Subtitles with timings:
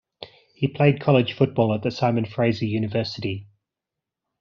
[0.55, 3.45] He played college football at Simon Fraser University.